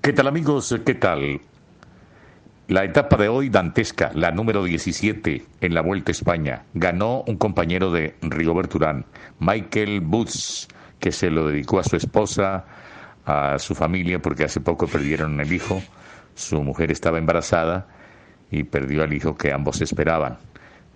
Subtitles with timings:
[0.00, 0.74] ¿Qué tal amigos?
[0.86, 1.40] ¿Qué tal?
[2.68, 6.62] La etapa de hoy dantesca, la número 17 en la Vuelta a España.
[6.72, 9.06] Ganó un compañero de Rigobert Urán,
[9.40, 10.68] Michael Boots,
[11.00, 12.64] que se lo dedicó a su esposa,
[13.26, 15.82] a su familia, porque hace poco perdieron el hijo.
[16.34, 17.88] Su mujer estaba embarazada
[18.50, 20.38] y perdió al hijo que ambos esperaban.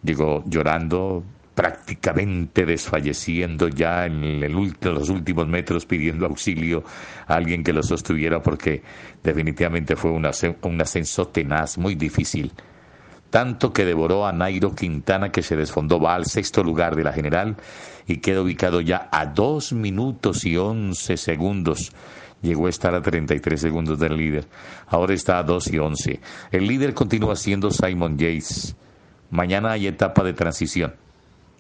[0.03, 1.25] Llegó llorando,
[1.55, 6.83] prácticamente desfalleciendo ya en el los últimos metros pidiendo auxilio
[7.27, 8.83] a alguien que lo sostuviera porque
[9.23, 12.53] definitivamente fue un, ascenso tenaz, muy difícil.
[13.31, 17.13] Tanto que devoró a Nairo Quintana que se desfondó, va al sexto lugar de la
[17.13, 17.57] general
[18.07, 21.93] y queda ubicado ya a dos minutos y once segundos.
[22.43, 24.47] Llegó a estar a 33 segundos del líder.
[24.89, 26.21] Ahora está a dos y once.
[26.51, 28.75] El líder continúa siendo Simon Yates.
[29.31, 30.93] Mañana hay etapa de transición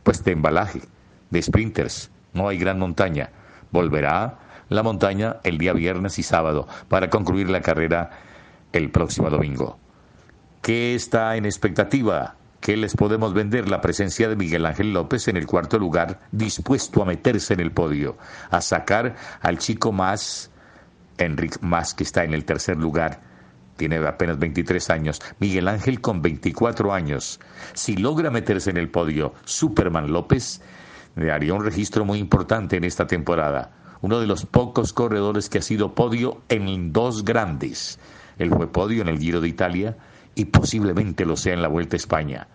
[0.03, 0.83] pues de embalaje,
[1.31, 2.11] de sprinters.
[2.33, 3.31] No hay gran montaña.
[3.71, 4.39] Volverá
[4.69, 8.11] la montaña el día viernes y sábado para concluir la carrera
[8.73, 9.79] el próximo domingo.
[10.63, 12.37] ¿Qué está en expectativa?
[12.61, 13.69] ¿Qué les podemos vender?
[13.69, 17.73] La presencia de Miguel Ángel López en el cuarto lugar, dispuesto a meterse en el
[17.73, 18.17] podio,
[18.51, 20.51] a sacar al chico más,
[21.19, 23.32] Enric Más, que está en el tercer lugar
[23.77, 27.41] tiene apenas 23 años, Miguel Ángel con 24 años.
[27.75, 30.61] Si logra meterse en el podio Superman López,
[31.17, 33.71] le haría un registro muy importante en esta temporada.
[34.01, 37.99] Uno de los pocos corredores que ha sido podio en dos grandes.
[38.39, 39.97] Él fue podio en el Giro de Italia
[40.35, 42.49] y posiblemente lo sea en la Vuelta a España.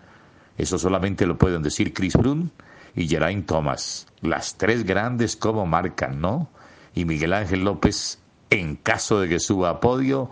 [0.56, 2.50] Eso solamente lo pueden decir Chris Brun
[2.94, 4.06] y Geraint Thomas.
[4.20, 6.50] Las tres grandes como marcan, ¿no?
[6.94, 8.18] Y Miguel Ángel López,
[8.50, 10.30] en caso de que suba a podio,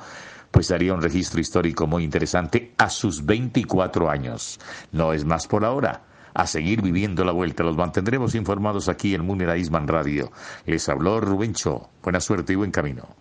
[0.56, 4.58] pues daría un registro histórico muy interesante a sus 24 años.
[4.90, 6.04] No es más por ahora.
[6.32, 7.62] A seguir viviendo la vuelta.
[7.62, 10.32] Los mantendremos informados aquí en Munera Isman Radio.
[10.64, 11.90] Les habló Rubencho.
[12.02, 13.16] Buena suerte y buen camino.